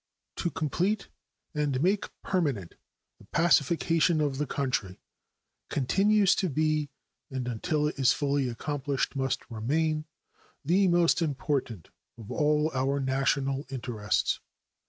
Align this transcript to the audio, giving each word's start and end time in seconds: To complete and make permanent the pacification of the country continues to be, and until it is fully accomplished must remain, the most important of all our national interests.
To 0.37 0.49
complete 0.49 1.09
and 1.53 1.79
make 1.79 2.09
permanent 2.23 2.73
the 3.19 3.25
pacification 3.25 4.19
of 4.19 4.39
the 4.39 4.47
country 4.47 4.99
continues 5.69 6.33
to 6.37 6.49
be, 6.49 6.89
and 7.29 7.47
until 7.47 7.85
it 7.87 7.99
is 7.99 8.11
fully 8.11 8.49
accomplished 8.49 9.15
must 9.15 9.47
remain, 9.51 10.05
the 10.65 10.87
most 10.87 11.21
important 11.21 11.89
of 12.17 12.31
all 12.31 12.71
our 12.73 12.99
national 12.99 13.67
interests. 13.69 14.39